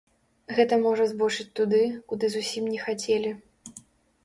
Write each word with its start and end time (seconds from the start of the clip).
Гэта 0.59 0.79
можа 0.85 1.05
збочыць 1.11 1.45
туды, 1.59 1.83
куды 2.13 2.31
зусім 2.39 2.73
не 2.73 2.83
хацелі. 2.87 3.31